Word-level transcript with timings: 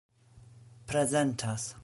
prezentas 0.87 1.75